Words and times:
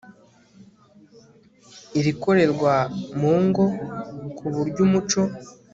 irikorerwa 1.99 2.73
mungo 3.19 3.65
ku 4.37 4.45
buryo 4.55 4.81
umuco 4.87 5.21